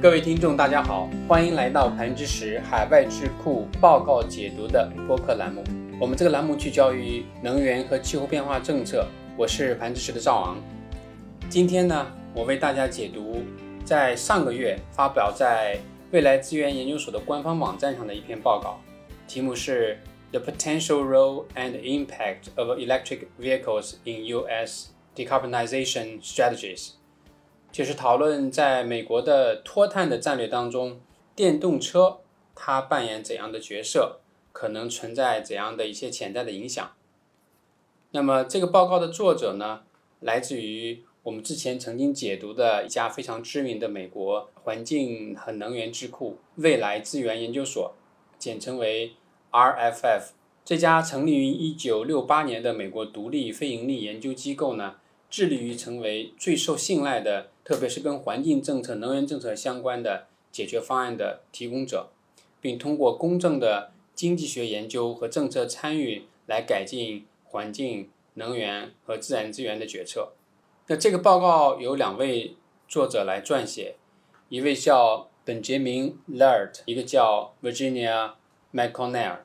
[0.00, 5.64] 各位听众，大家好，欢迎来到盘知识海外智库报告解读的播客栏目。
[6.00, 9.04] 我们这个栏目聚焦于能源和气候变化政策。
[9.36, 10.56] 我是盘知识的赵昂。
[11.48, 13.42] 今天呢，我为大家解读
[13.84, 15.76] 在上个月发表在
[16.12, 18.78] 未来资源研究所的官方网站上的一篇报告，
[19.26, 19.98] 题目是
[20.30, 24.90] "The Potential Role and Impact of Electric Vehicles in U.S.
[25.16, 26.97] Decarbonization Strategies"。
[27.70, 31.00] 就是讨论在美国的脱碳的战略当中，
[31.36, 32.18] 电动车
[32.54, 34.18] 它扮演怎样的角色，
[34.52, 36.90] 可能存在怎样的一些潜在的影响。
[38.10, 39.82] 那么这个报告的作者呢，
[40.20, 47.94] 来自于我们之前曾经解读的一家非常知名的美国环境和能源智库——未来资源研究所，
[48.38, 49.12] 简称为
[49.52, 50.30] RFF。
[50.64, 54.96] 这家成立于1968年的美国独立非盈利研究机构呢，
[55.30, 57.50] 致力于成为最受信赖的。
[57.68, 62.08] 特别是跟环境政策、能源政策相关的解决方案的提供者，
[62.62, 70.32] 并通过公正的经济学研究和政策参与来改进环境、能源和自然资源的决策。
[70.86, 72.56] 那这个报告由两位
[72.88, 73.96] 作者来撰写，
[74.48, 78.30] 一位叫本杰明· Laird，一个叫 Virginia
[78.72, 79.40] McConnell。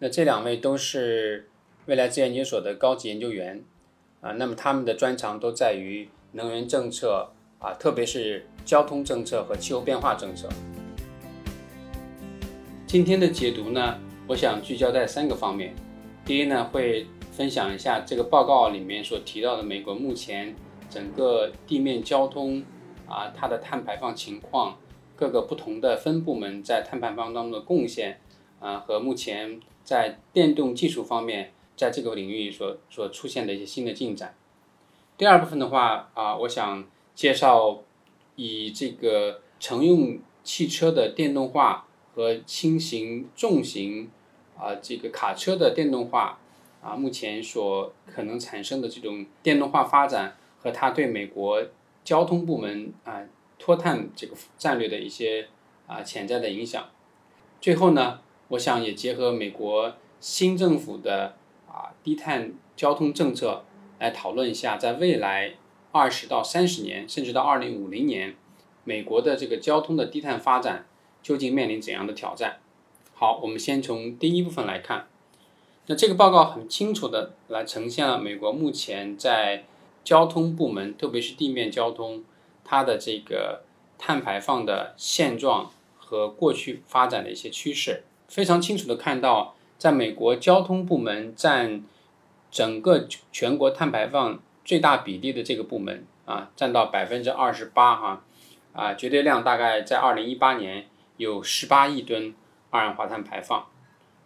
[0.00, 1.48] 那这两位都是
[1.86, 3.64] 未来资源研究所的高级研究员
[4.20, 4.32] 啊。
[4.32, 7.30] 那么他们的专长都在于能源政策。
[7.58, 10.48] 啊，特别是交通政策和气候变化政策。
[12.86, 13.98] 今天的解读呢，
[14.28, 15.74] 我想聚焦在三个方面。
[16.24, 20.54] 第一呢，会分享一下这个报告里面所提到的美国目前
[20.90, 22.62] 整个地面交通
[23.08, 24.76] 啊，它的碳排放情况，
[25.16, 28.20] 各个不同的分部门在碳排放当中的贡献
[28.60, 34.34] 啊，和目前在电动技术方面在这个领域所所出现的一些新的进展。
[35.16, 36.84] 第二部分的话啊，我想。
[37.16, 37.82] 介绍
[38.36, 44.10] 以这个乘用汽车的电动化和轻型、重型
[44.58, 46.38] 啊这个卡车的电动化
[46.82, 51.64] 啊，目前所可能产生的这种电动化发展和它对美国
[52.04, 53.22] 交通部门啊
[53.58, 55.48] 脱碳这个战略的一些
[55.86, 56.86] 啊潜在的影响。
[57.62, 61.34] 最后呢，我想也结合美国新政府的
[61.66, 63.64] 啊低碳交通政策
[63.98, 65.54] 来讨论一下，在未来。
[65.96, 68.36] 二十到三十年，甚至到二零五零年，
[68.84, 70.84] 美国的这个交通的低碳发展
[71.22, 72.58] 究竟面临怎样的挑战？
[73.14, 75.08] 好，我们先从第一部分来看。
[75.86, 79.64] 那这个报告很清楚的来呈现了美国目前在
[80.04, 82.22] 交通部门，特别是地面交通，
[82.62, 83.62] 它的这个
[83.96, 88.02] 碳排放的现状和过去发展的一些趋势。
[88.28, 91.82] 非常清楚的看到，在美国交通部门占
[92.50, 94.42] 整个全国碳排放。
[94.66, 98.24] 最大比例的这个部门啊，占到百分之二十八哈，
[98.72, 100.88] 啊，绝对量大概在二零一八年
[101.18, 102.34] 有十八亿吨
[102.70, 103.68] 二氧化碳排放。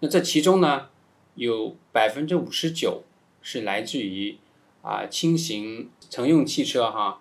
[0.01, 0.89] 那这其中呢，
[1.35, 3.03] 有百分之五十九
[3.43, 4.39] 是来自于
[4.81, 7.21] 啊轻型乘用汽车哈，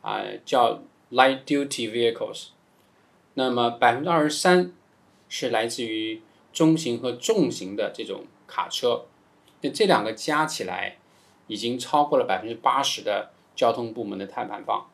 [0.00, 2.50] 啊叫 light duty vehicles。
[3.34, 4.72] 那么百分之二十三
[5.28, 9.06] 是来自于中型和重型的这种卡车。
[9.62, 10.98] 那这两个加起来。
[11.50, 14.88] 已经超过了百分之八十的交通部门的碳排放，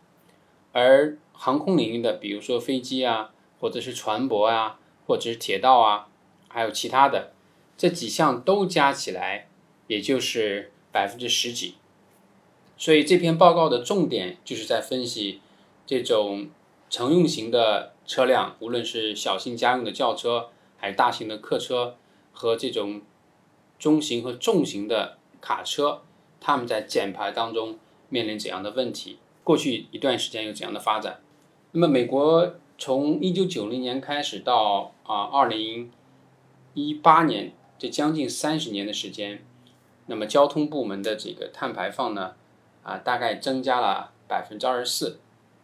[0.72, 3.30] 而航空领域的，比如说飞机啊，
[3.60, 6.08] 或者是船舶啊，或者是铁道啊，
[6.48, 7.34] 还有其他的
[7.76, 9.48] 这几项都加起来，
[9.86, 11.74] 也就是百分之十几。
[12.78, 15.42] 所以这篇报告的重点就是在分析
[15.84, 16.48] 这种
[16.88, 21.96] 乘用型的车辆，无论是小型家用的轿车，还是大型的客车，
[22.32, 23.02] 和这种
[23.78, 26.00] 中型和重型的卡车。
[26.40, 29.18] 他们在减排当中面临怎样的问题？
[29.42, 31.20] 过去一段时间有怎样的发展？
[31.70, 35.90] 那么，美国从一九九零年开始到啊二零
[36.74, 39.44] 一八年这将近三十年的时间，
[40.06, 42.34] 那么交通部门的这个碳排放呢
[42.82, 45.20] 啊大概增加了百分之二十四。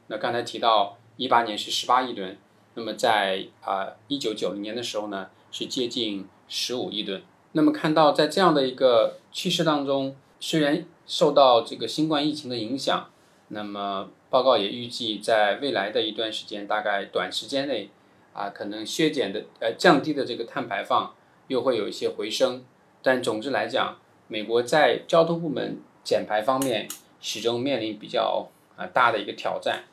[0.06, 2.38] 那刚才提到一八年是十八亿吨，
[2.74, 7.22] 那么在啊一九九零年的时候呢是接近十五亿吨。
[7.52, 10.14] 那么看到在这样的一个趋势当中。
[10.42, 13.08] 虽然受到这个新冠疫情的影响，
[13.46, 17.90] 那么报告也预计在未来的一段时间，大概短时间内，
[18.32, 21.14] 啊，可能削减的呃降低的这个碳排放
[21.46, 22.64] 又会有一些回升。
[23.02, 23.96] 但总之来讲，
[24.26, 26.88] 美国在交通部门减排方面
[27.20, 29.84] 始终面临比较啊大的一个挑战，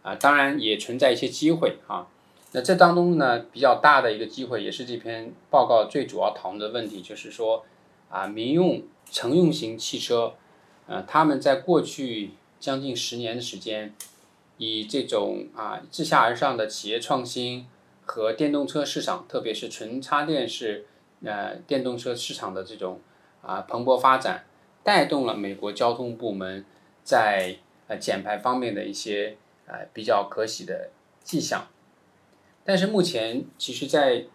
[0.00, 2.06] 啊，当然也存在一些机会啊。
[2.52, 7.66] 那这当中呢，比较大的一个机会，也是这篇报告最主要讨论的问题，就是说
[8.10, 8.82] 啊，民用。
[9.10, 10.34] 乘用型汽车，
[10.86, 13.94] 呃，他们在过去将近十年的时间，
[14.58, 17.66] 以这种啊自下而上的企业创新
[18.04, 20.84] 和电动车市场，特别是纯插电式
[21.24, 23.00] 呃电动车市场的这种
[23.40, 24.44] 啊蓬勃发展，
[24.84, 26.66] 带动了美国交通部门
[27.02, 27.56] 在
[27.86, 30.90] 呃减排方面的一些呃比较可喜的
[31.24, 31.66] 迹象。
[32.62, 34.26] 但是目前，其实，在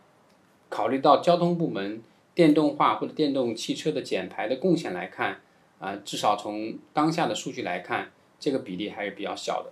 [0.67, 2.01] 考虑到交通部门
[2.35, 5.41] 电动化或者电动汽车的减排的贡献来看，
[5.79, 9.71] 啊，至少从当下的数据来看，这个比例还是比较小的。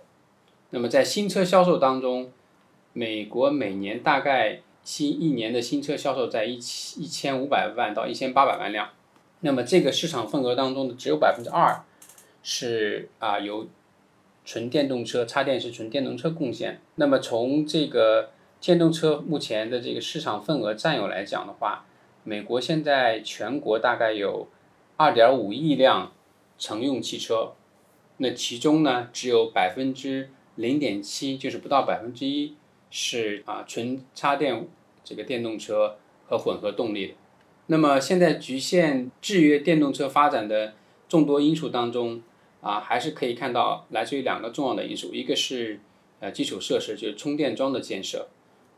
[0.70, 2.30] 那么在新车销售当中，
[2.92, 8.90] 美国每年大概新一年的新车销售在一千一千五百万到一千八百万辆，
[9.40, 11.84] 那么这个市场份额当中的只有百分之二
[12.42, 13.66] 是啊由
[14.44, 16.80] 纯电动车插电式纯电动车贡献。
[16.96, 18.30] 那么从这个
[18.60, 21.84] 电动车目前的这个市场份额占有来讲的话，
[22.24, 24.48] 美国现在全国大概有
[24.96, 26.12] 二点五亿辆
[26.58, 27.52] 乘用汽车，
[28.18, 32.54] 那其中呢只有百分之零点七，就是不到百分之一
[32.90, 34.68] 是啊纯插电
[35.02, 35.96] 这个电动车
[36.26, 37.14] 和混合动力的。
[37.66, 40.74] 那么现在局限制约电动车发展的
[41.08, 42.22] 众多因素当中
[42.60, 45.80] 啊，还是可以看到来自于两个重要的因素，一个是
[46.20, 48.28] 呃基础设施，就是充电桩的建设。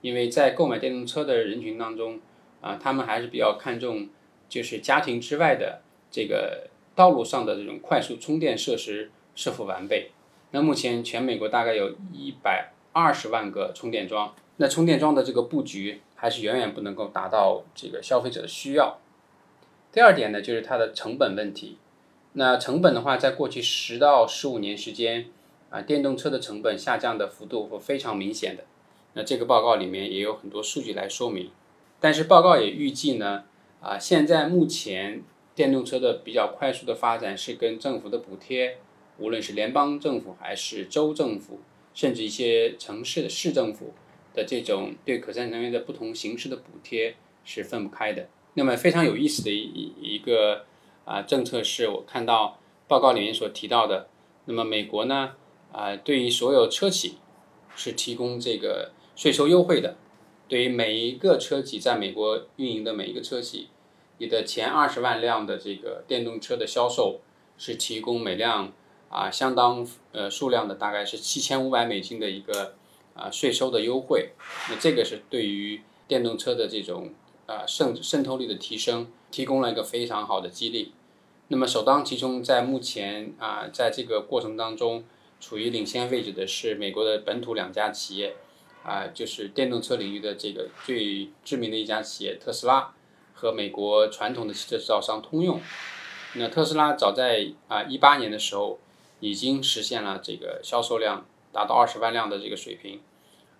[0.01, 2.21] 因为在购买电动车的人群当中，
[2.65, 4.09] 啊，他们还是比较看重，
[4.49, 10.13] 就是家庭之外的这个道路上的这种快速充电设施是否完备。
[10.53, 18.99] 那目前全美国大概有一百二十万个充电桩，那充电桩的这个布局还是远远不能够达到这个消费者的需要。
[19.93, 21.77] 第二点呢，就是它的成本问题。
[22.33, 25.27] 那成本的话，在过去十到十五年时间，
[25.69, 28.65] 啊，电动车的成本下降的幅度会非常明显的。
[29.13, 31.51] 那这个报告里面也有很多数据来说明，
[32.05, 33.45] 但是报告也预计呢，
[33.81, 35.23] 啊，现在目前
[35.55, 38.77] 电动车的比较快速的发展是跟政府的补贴，
[39.17, 41.61] 无论是联邦政府还是州政府，
[41.95, 43.95] 甚至一些城市的市政府
[44.35, 48.29] 的这种对可再生能源的不同形式的补贴是分不开的。
[48.53, 50.67] 那么非常有意思的一一个
[51.07, 54.09] 啊政策是我看到报告里面所提到的，
[54.45, 55.37] 那么美国呢，
[55.73, 57.15] 啊，对于所有车企
[57.75, 58.91] 是提供这个。
[59.17, 59.97] 税收优惠的，
[60.55, 63.71] 对于每一个车企在美国运营的每一个车企，
[64.19, 67.21] 你的前二十万辆的这个电动车的销售
[67.59, 68.73] 是提供每辆
[69.09, 72.77] 啊相当呃数量的大概是七千五百美金的一个
[73.17, 74.31] 啊税收的优惠，
[74.71, 77.13] 那这个是对于电动车的这种
[77.47, 80.93] 啊渗渗透率的提升提供了一个非常好的激励。
[81.49, 85.03] 那么首当其冲在目前啊在这个过程当中
[85.41, 88.37] 处于领先位置的是美国的本土两家企业。
[88.85, 92.93] 啊，就是电动车领域的这个最知名的一家企业特斯拉
[93.33, 95.59] 和美国传统的汽车制造商通用。
[96.35, 98.79] 那特斯拉早在啊一八年的时候
[99.21, 103.01] 已经实现了这个销售量达到二十万辆的这个水平，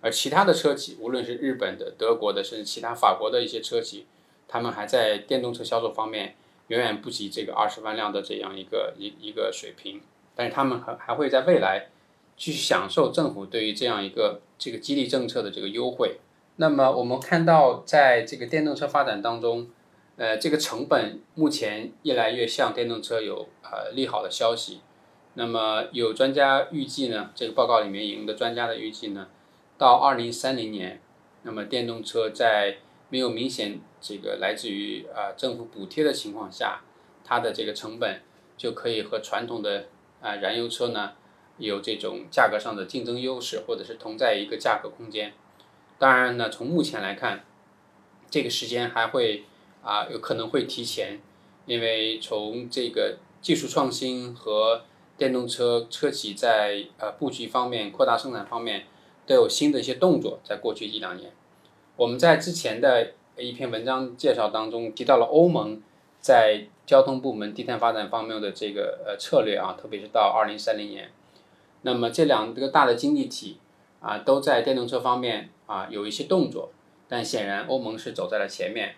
[0.01, 4.05] 而其他的车企，无论是日本的、德国的，甚至其他法国的一些车企，
[4.47, 6.35] 他们还在电动车销售方面
[6.67, 10.01] 远远不及这个二十万辆的这样一个一一个水平，
[10.35, 11.87] 但是他们还还会在未来。
[12.37, 16.17] 去享受政府对于这样一个这个激励政策的这个优惠。
[16.57, 19.67] 那么我们看到，在这个电动车发展当中，
[20.15, 24.79] 呃，这个成本目前越来越向电动车有呃利好的消息。
[25.33, 29.27] 那么有专家预计呢，这个报告里面引用的专家的预计呢，
[29.77, 31.01] 到二零三零年，
[31.43, 32.77] 那么电动车在
[33.09, 36.81] 没有明显这个来自于啊政府补贴的情况下，
[37.25, 38.21] 它的这个成本
[38.55, 39.87] 就可以和传统的
[40.21, 41.11] 啊燃油车呢。
[41.57, 45.33] 有这种价格上的竞争优势，或者是同在一个价格空间。
[45.97, 47.45] 当然呢，从目前来看，
[48.29, 49.45] 这个时间还会
[49.81, 51.21] 啊有可能会提前，
[51.65, 54.83] 因为从这个技术创新和
[55.17, 58.85] 电动车车企在呃布局方面、扩大生产方面
[59.25, 60.39] 都有新的一些动作。
[60.43, 61.31] 在过去一两年，
[61.95, 65.81] 我们在之前的一篇文章介绍当中提到了欧盟
[66.19, 71.09] 在交通部门低碳发展方面的这个呃策略啊，特别是到二零三零年。
[71.85, 73.59] 那么这两个大的经济体
[73.99, 76.71] 啊，都在电动车方面啊有一些动作，
[77.07, 78.95] 但显然欧盟是走在了前面，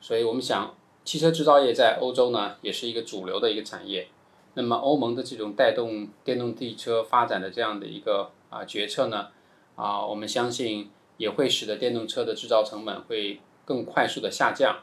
[0.00, 0.74] 所以我们想，
[1.04, 4.08] 汽车制造业在欧洲呢也是一个主流的一个产业。
[4.54, 9.28] 那么欧盟的这种带动电动汽车发展的这样的一个啊决策呢，
[9.76, 14.78] 啊我们相信也会使得电动车的制造成本会更快速的下降，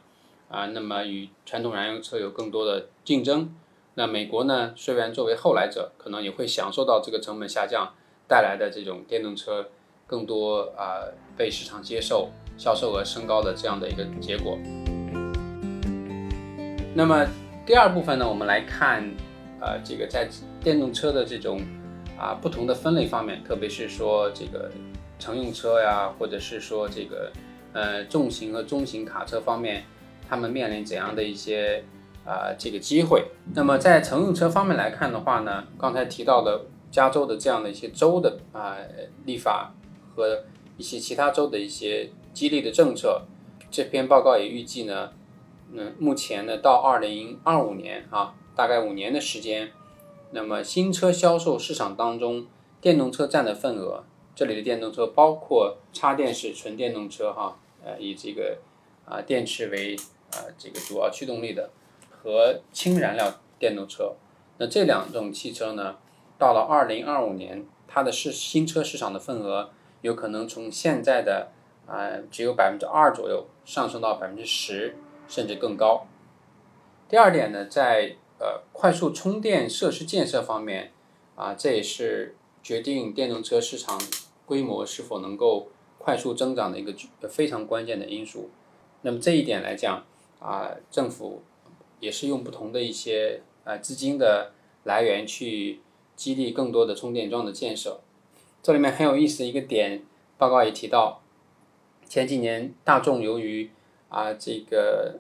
[0.50, 3.56] 啊那么与传统燃油车有更多的竞争。
[4.00, 4.72] 那美国呢？
[4.78, 7.94] 虽然作为后来者，可能也会享受到这个成本下降
[8.30, 9.72] 带来的这种电动车
[10.08, 11.04] 更多啊
[11.36, 14.58] 被市场接受、销售额升高的这样的一个结果。
[16.96, 17.28] 那么
[17.66, 19.04] 第二部分呢，我们来看
[19.60, 20.30] 呃这个在
[20.64, 21.60] 电动车的这种
[22.18, 24.72] 啊不同的分类方面，特别是说这个
[25.20, 27.30] 乘用车呀，或者是说这个
[27.74, 29.84] 呃重型和中型卡车方面，
[30.30, 31.84] 他们面临怎样的一些
[32.26, 33.26] 啊这个机会？
[33.54, 38.78] 那么在乘用车方面来看的话呢，刚才提到的加州的这样的一些州的啊
[39.26, 39.74] 立法
[40.16, 40.44] 和
[40.78, 43.24] 一些其他州的一些激励的政策，
[43.70, 45.12] 这篇报告也预计呢。
[45.72, 49.72] 嗯，目前呢，到二零二五年啊，大概五年的时间，
[50.32, 52.48] 那么新车销售市场当中，
[52.82, 58.58] 电动车占的份额，这里的电动车包括插电式纯电动车哈，呃，以这个
[59.06, 59.96] 啊电池为
[60.32, 61.70] 啊这个主要驱动力的
[62.22, 64.16] 和氢燃料电动车，
[64.58, 65.98] 那这两种汽车呢，
[66.38, 69.72] 到了二零二五年，它的市新车市场的份额
[70.02, 71.52] 有可能从现在的
[71.88, 74.96] 啊只有百分之二左右，上升到百分之十。
[75.30, 76.08] 甚至更高。
[77.08, 80.92] 第二点呢，在呃快速充电设施建设方面，
[81.36, 84.02] 啊，这也是决定电动车市场
[84.48, 85.68] 规模是否能够
[86.00, 86.96] 快速增长的一个
[87.30, 88.50] 非常关键的因素。
[89.04, 90.04] 那么这一点来讲，
[90.40, 91.44] 啊，政府
[92.00, 94.52] 也是用不同的一些呃资金的
[94.84, 95.80] 来源去
[96.16, 98.02] 激励更多的充电桩的建设。
[98.62, 100.04] 这里面很有意思的一个点，
[100.38, 101.22] 报告也提到，
[102.08, 103.70] 前几年大众由于
[104.10, 105.20] 啊，这个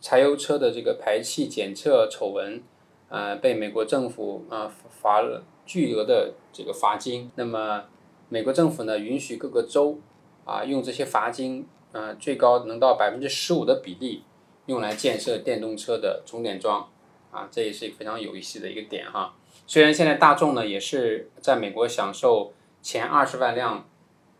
[0.00, 2.62] 柴油车的这个排气检测丑闻，
[3.08, 7.30] 呃，被美国政府啊罚了巨额的这个罚金。
[7.34, 7.84] 那么，
[8.28, 9.98] 美国政府呢，允许各个州
[10.44, 14.22] 啊用这些罚金，啊，最高能到百分之十五的比例，
[14.70, 16.88] 用来建设电动车的充电桩。
[17.30, 19.34] 啊，这也是非常有意思的一个点哈。
[19.66, 23.86] 虽然现在大众呢也是在美国享受前二十万辆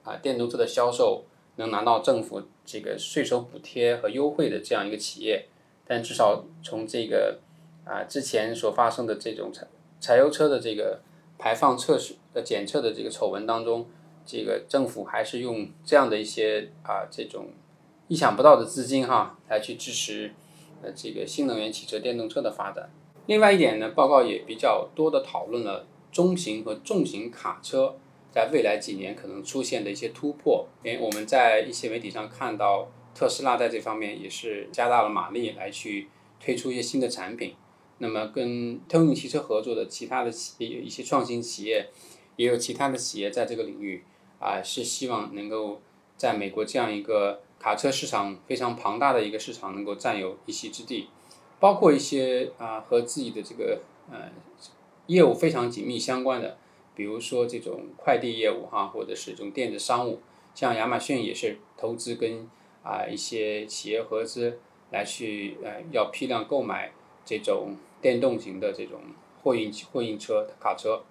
[0.04, 1.25] 啊电动车的销售。
[1.56, 5.44] 能拿到政府这个税收补贴和优惠的这样一个企业，
[5.87, 7.38] 但至少从这个
[7.84, 9.66] 啊之前所发生的这种柴
[10.00, 11.02] 柴油车的这个
[11.37, 13.87] 排放测试的检测的这个丑闻当中，
[14.25, 17.49] 这个政府还是用这样的一些啊这种
[18.11, 20.35] 意想不到的资金哈来去支持
[20.83, 22.90] 呃这个新能源汽车电动车的发展。
[23.26, 27.95] 另外一点呢，报告也比较多的讨论了中型和重型卡车。
[28.33, 37.55] 在未来几年可能出现的一些突破，因为我们在一些媒体上看到特斯拉在这方面也是加大了马力来去推出一些新的产品。
[37.99, 41.88] 那么跟通用汽车合作的其他的企业一些创新企业，
[42.37, 44.05] 也有其他的企业在这个领域
[44.40, 45.81] 啊，是希望能够
[46.17, 51.09] 在美国这样一个卡车市场非常庞大的一个市场能够占有一席之地，
[51.61, 54.31] 包括一些啊和自己的这个呃
[55.07, 56.57] 业务非常紧密相关的。
[56.97, 60.21] 比如说这种快递业务哈，或者是这种电子商务，
[60.55, 62.49] 像亚马逊也是投资跟
[62.83, 64.59] 啊一些企业合资
[64.90, 66.93] 来去呃要批量购买
[67.25, 69.00] 这种电动型的这种
[69.43, 71.02] 货运货运车卡车，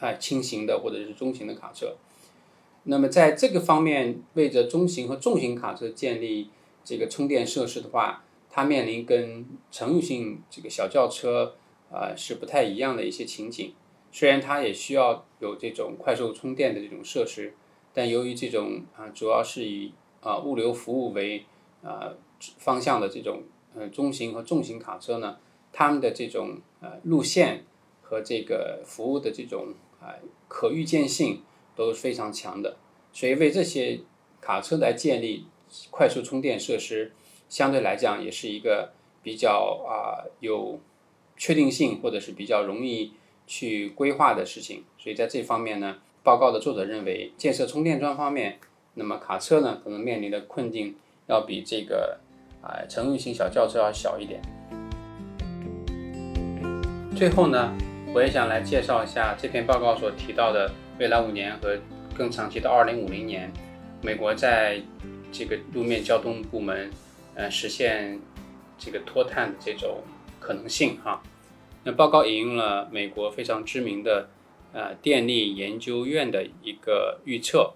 [0.00, 1.94] 啊轻型的或者是中型的卡车。
[2.84, 6.50] 那么在这个方面，为着中型和重型卡车建立
[6.84, 11.54] 这个充电设施的话，它面临跟乘用性这个小轿车
[11.90, 13.72] 啊是不太一样的一些情景。
[14.10, 17.54] 虽然它也需要有这种快速充电的这种设施，
[17.94, 21.44] 但由于这种啊主要是以啊物流服务为
[21.82, 22.12] 啊
[22.58, 25.38] 方向的这种呃中型和重型卡车呢，
[25.72, 27.64] 它们的这种呃路线
[28.02, 29.68] 和这个服务的这种
[30.00, 30.16] 啊
[30.48, 31.40] 可预见性
[31.74, 32.76] 都是非常强的，
[33.12, 34.00] 所以为这些
[34.40, 35.46] 卡车来建立
[35.90, 37.12] 快速充电设施，
[37.48, 40.80] 相对来讲也是一个比较啊有
[41.36, 43.12] 确定性或者是比较容易。
[43.44, 48.58] 去规划的事情，所以在这方面呢，报告的作者认为，建设充电桩方面，
[48.94, 50.94] 那么卡车呢可能面临的困境
[51.26, 52.20] 要比这个
[52.62, 54.40] 啊乘用型小轿车要小一点。
[57.14, 57.76] 最后呢，
[58.14, 60.72] 我也想来介绍一下这篇报告所提到的
[61.02, 61.76] 未来五年和
[62.16, 63.52] 更长期的二零五零年，
[64.02, 64.80] 美国在
[65.32, 66.92] 这个路面交通部门
[67.34, 68.20] 呃实现
[68.78, 69.98] 这个脱碳的这种
[70.38, 71.20] 可能性哈。
[71.82, 74.28] 那报告引用了美国非常知名的
[74.72, 77.72] 呃电力研究院的一个预测，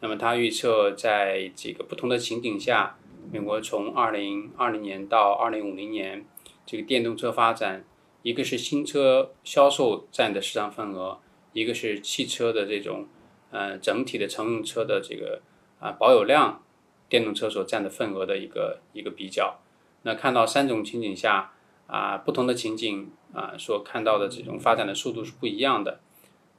[0.00, 2.96] 那么他预测在这个不同的情景下，
[3.30, 6.24] 美国从二零二零年到二零五零年，
[6.64, 7.84] 这个电动车发展，
[8.22, 11.18] 一个是新车销售占的市场份额，
[11.52, 13.06] 一个是汽车的这种
[13.50, 15.40] 呃整体的乘用车的这个
[15.78, 16.62] 啊保有量，
[17.08, 19.58] 电动车所占的份额的一个一个比较，
[20.02, 21.52] 那看到三种情景下。
[21.92, 25.98] 啊，不同的情景啊，所看到的这种发展的速度是不一样的。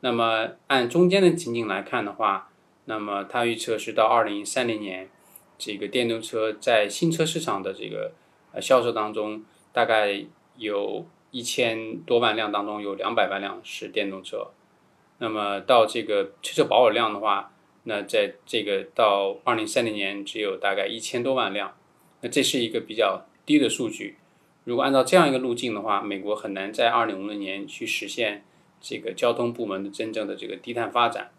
[0.02, 2.50] 那么按中间的情景来看的话，
[2.84, 5.10] 那么它预测是到二零三零年，
[5.58, 8.12] 这个电动车在新车市场的这个
[8.52, 10.26] 呃销售当中，大概
[10.58, 14.48] 有一千多万辆当中有两百万辆是电动车。
[15.22, 21.78] 那么到这个汽车保有量的话，那在这个到二零三零年只有大概一千多万辆，
[22.22, 24.18] 那这是一个比较低的数据。
[24.64, 28.44] 如果按照这样一个路径的话，美国很难在二零五零年去实现
[28.80, 31.30] 这个交通部门的真正的这个低碳发展。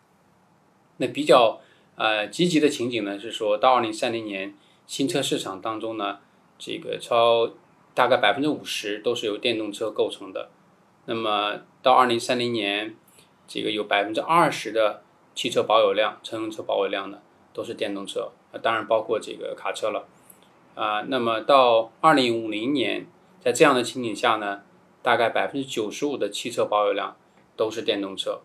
[0.98, 1.60] 那比较
[1.96, 4.54] 呃积极的情景呢，是说到二零三零年
[4.86, 6.20] 新车市场当中呢，
[6.56, 7.50] 这个超
[7.94, 10.50] 大概百分之五十都是由电动车构成的。
[11.06, 12.94] 那么到二零三零年，
[13.52, 15.02] 这个有百分之二十的
[15.34, 17.18] 汽车保有量、乘用车保有量呢
[17.52, 20.06] 都是电动车，啊，当然包括这个卡车了。
[20.74, 23.06] 啊，那么到二零五零年，
[23.42, 24.62] 在这样的情景下呢，
[25.02, 27.14] 大概百分之九十五的汽车保有量
[27.54, 28.40] 都是电动车。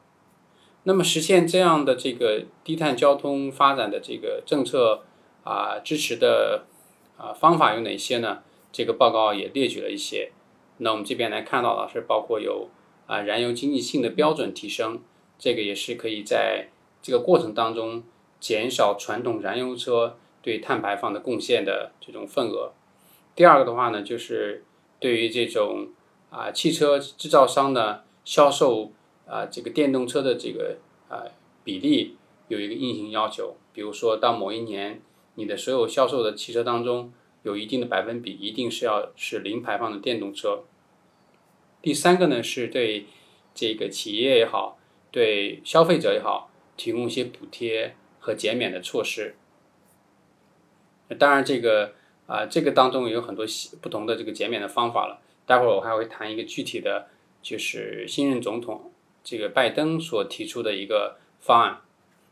[0.83, 5.03] 那么实现这样的这个低碳交通发展的这个政策
[5.45, 6.65] 啊支持的
[7.17, 8.39] 啊方法有哪些呢？
[8.73, 10.33] 这个报告也列举了一些。
[10.79, 12.69] 那我们这边来看到的是包括有
[13.07, 15.01] 啊燃油经济性的标准提升，
[15.39, 16.67] 这个也是可以在
[17.01, 18.03] 这个过程当中
[18.39, 20.17] 减少传统燃油车。
[20.39, 22.71] 对碳排放的贡献的这种份额。
[23.35, 24.63] 第二个的话呢，就是
[24.97, 25.89] 对于这种
[26.29, 28.93] 啊汽车制造商呢销售
[29.25, 30.77] 啊这个电动车的这个
[31.09, 31.25] 啊
[31.65, 32.15] 比例
[32.47, 33.57] 有一个硬性要求。
[33.73, 35.01] 比如说到某一年，
[35.35, 37.11] 你的所有销售的汽车当中
[37.43, 40.63] 有一定的百分比，一定是要是零排放的电动车。
[41.87, 43.05] 第三个呢，是对
[43.55, 44.77] 这个企业也好，
[45.09, 49.37] 对消费者也好，提供一些补贴和减免的措施。
[51.17, 51.93] 当然，这个
[52.25, 53.45] 啊，这个当中有很多
[53.79, 55.21] 不同的这个减免的方法了。
[55.45, 57.07] 待会儿我还会谈一个具体的，
[57.41, 58.91] 就是新任总统
[59.23, 61.79] 这个拜登所提出的一个方案。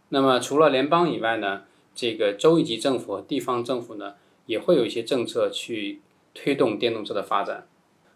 [0.10, 1.64] 那么除了联邦以外呢，
[1.96, 4.16] 这个州一级政府和地方政府呢，
[4.48, 6.02] 也会有一些政策去
[6.34, 7.66] 推动电动车的发展。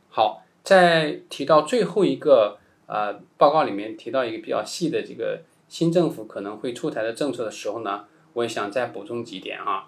[0.10, 9.87] 好，在提到最后一个呃报告里面提到一个比较细的这个新政府可能会出台的政策的时候呢，我也想再补充几点啊。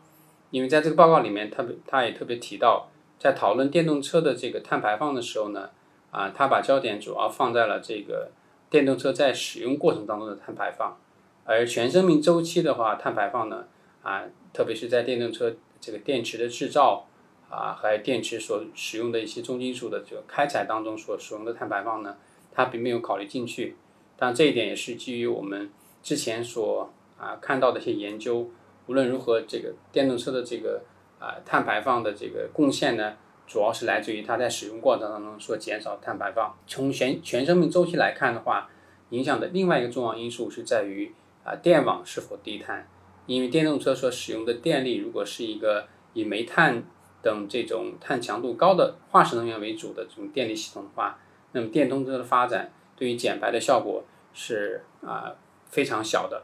[0.49, 5.69] 因为在这个报告里面，特别他也特别提到，在讨论电动车的这个碳排放的时候呢，
[6.11, 8.31] 啊，他把焦点主要放在了这个
[8.69, 10.97] 电动车在使用过程当中的碳排放，
[11.45, 13.65] 而全生命周期的话，碳排放呢，
[14.03, 17.07] 啊，特别是在电动车这个电池的制造
[17.51, 22.15] 啊，还有电池所使用的一些重金属的这个开采当中所使用的碳排放呢，
[22.49, 23.75] 它并没有考虑进去。
[24.15, 25.69] 但这一点也是基于我们
[26.01, 28.49] 之前所啊看到的一些研究。
[28.87, 30.81] 无论如何，这个电动车的这个
[31.19, 36.57] 啊碳排放的这个贡献呢，主要是来自于它在使用过程当中所减少碳排放。
[36.65, 38.69] 从全全生命周期来看的话，
[39.09, 42.87] 影响的另外一个重要因素是在于啊电网是否低碳。
[43.27, 46.83] 因为电动车所使用的电力如果是一个以煤炭
[47.21, 51.19] 等这种碳强度高的化石能源为主的这种电力系统的话，
[51.51, 54.03] 那么电动车的发展对于减排的效果
[54.33, 55.35] 是啊
[55.69, 56.43] 非常小的。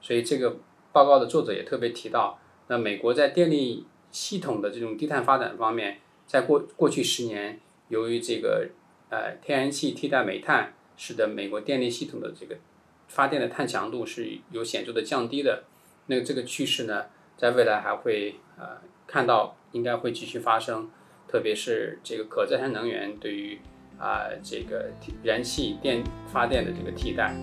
[0.00, 0.56] 所以这个。
[0.90, 8.68] 报告的作者也特别提到，那美国在电力系统的这种低碳发展方面，在过过去十年，由于这个
[9.10, 12.56] 呃天然气替代煤炭，使得美国电力系统的这个
[13.06, 15.64] 发电的碳强度是有显著的降低的。
[16.06, 17.04] 那这个趋势呢，
[17.36, 20.88] 在未来还会呃看到应该会继续发生，
[21.26, 23.58] 特别是这个可再生能源对于
[23.98, 24.90] 啊这个
[25.22, 26.02] 燃气电
[26.32, 27.34] 发电的这个替代。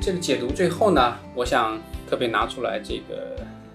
[0.00, 1.80] 这个解读最后呢，我想。
[2.08, 3.34] 特别拿出来，这个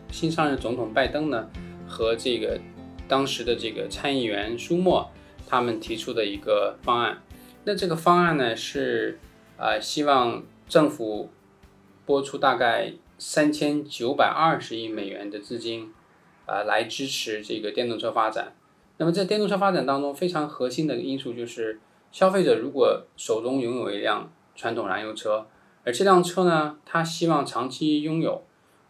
[0.09, 1.49] 新上任总统拜登呢，
[1.85, 2.57] 和这个
[3.05, 5.11] 当时的这个参议员舒默
[5.45, 7.21] 他们提出的一个方案。
[7.65, 9.19] 那这个方案呢是
[9.57, 11.29] 啊，希望政府
[12.05, 15.91] 拨出大概三千九百二十亿美元的资金
[16.51, 18.53] 啊，来支持这个电动车发展。
[18.97, 21.79] 那么在电动车发展当中，非常核心的因素就是
[22.11, 25.47] 消费者如果手中拥有一辆传统燃油车。
[25.83, 28.43] 而这辆车呢，他希望长期拥有，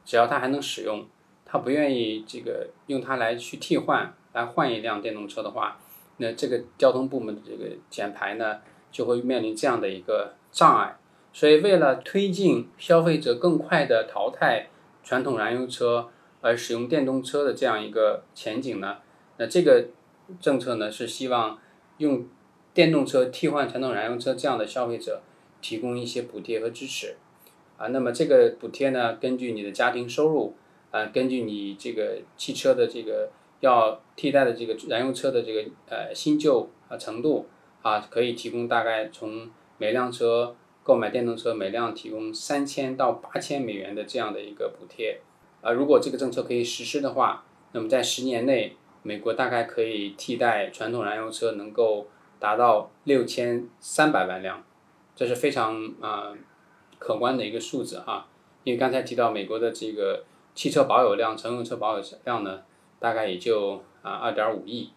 [0.03, 1.05] 只要他还能使用，
[1.45, 5.79] 他不愿意这个用它来去替换，来换一辆电动车的话，
[6.17, 8.57] 那这个交通部门的这个减排呢，
[8.91, 10.97] 就会面临这样的一个障碍。
[11.31, 14.67] 所以，为了推进消费者更快的淘汰
[15.01, 16.09] 传统燃油车
[16.41, 18.97] 而使用电动车的这样一个前景呢，
[19.37, 19.87] 那这个
[20.39, 21.57] 政策呢是希望
[21.97, 22.27] 用
[22.73, 25.21] 电动车替换传统燃油车这样的消费者。
[25.63, 27.17] 提供一些补贴和支持，
[27.77, 30.55] 啊，那么这个补贴呢，根据你的家庭收入，
[30.89, 37.45] 啊，根据你这个汽车的这个要替代的这个燃油车的这个呃新旧啊程度，
[37.83, 45.21] 啊，可以提供大概从每辆车购买电动车每辆提供三千到八千美元的这样的一个补贴，
[45.61, 52.07] 啊，如果这个政策可以实施的话，那么在十年内，美国大概可以替代传统燃油车能够
[52.39, 54.63] 达到六千三百万辆。
[55.15, 56.33] 这是非常啊
[56.97, 58.27] 可观的一个数字哈。
[58.63, 62.61] 因为刚才提到美国的这个汽车保有量，乘用车保有量呢，
[62.99, 64.91] 大概也就啊二点五亿。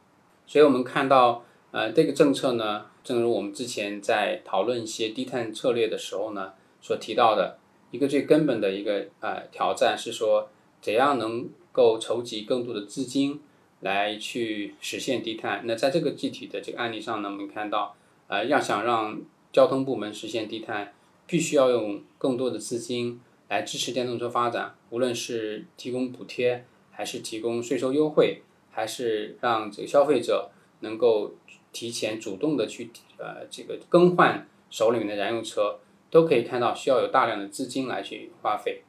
[0.47, 7.59] 所以我们看到，呃，这个政策呢，正如我们之前在讨论一些低碳策略的时候呢，所提到的
[7.91, 10.49] 一个最根本的一个呃挑战是说，
[10.85, 13.41] 怎样能够筹集更多的资金
[13.81, 15.63] 来去实现低碳。
[15.65, 17.97] 那在这个具体的这个案例上呢，我们看到，
[18.29, 19.19] 呃，要想让
[19.51, 20.93] 交通部门实现低碳，
[21.27, 23.19] 必须要用更多的资金
[23.49, 28.43] 来支持电动车发展，无论是提供补贴，还是提供税收优惠。
[28.77, 31.33] 还是让这个消费者能够
[31.73, 35.79] 提前主动的去呃这个更换手里面的燃油车，
[36.11, 38.83] 都可以看到需要有大量的资金来去花费。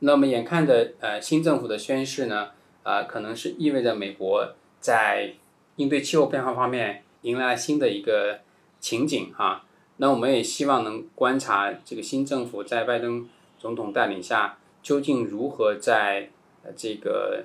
[0.00, 2.50] 那么眼看着呃新政府的宣誓呢，
[2.82, 5.34] 呃可能是意味着美国在
[5.76, 8.40] 应对气候变化方面迎来了新的一个
[8.80, 9.64] 情景啊。
[9.96, 16.30] 那我们也希望能观察这个新政府在拜登总统带领下究竟如何在
[16.76, 17.44] 这个。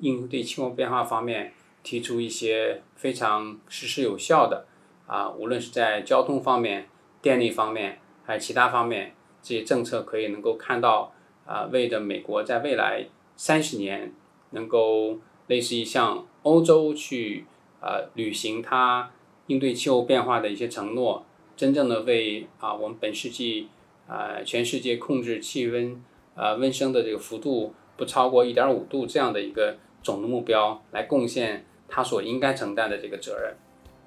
[0.00, 4.66] 应对气候变化方面提出一些非常实施有效的
[5.06, 6.86] 啊，无论是在交通方面、
[7.22, 11.14] 电力方面，还有其他方面，这些政策可以能够看到
[11.46, 13.06] 啊，为着美国在未来
[13.36, 14.12] 三十年
[14.50, 17.46] 能够类似于像欧洲去
[17.80, 19.10] 啊履行它
[19.46, 21.24] 应对气候变化的一些承诺，
[21.56, 23.68] 真正的为啊我们本世纪
[24.06, 26.02] 啊全世界控制气温
[26.34, 29.76] 啊温升的这个幅度不超过一点五度这样的一个。
[30.02, 33.56] 总的目标来贡献他所应该承担的这个责任。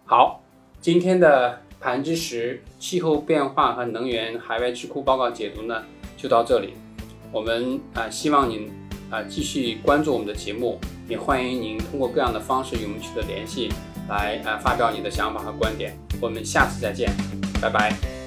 [0.06, 0.42] 好，
[0.80, 5.84] 今天的百分之十气候变化和能源海外智库报告解读呢，
[6.16, 6.74] 就到这里。
[7.32, 8.70] 我们啊，希望您
[9.10, 13.70] 啊继续关注我们的节目，也欢迎您通过各样的方式与我们取得联系，
[14.08, 15.98] 来啊发表你的想法和观点。
[16.20, 17.12] 我们下次再见，
[17.62, 18.19] 拜拜。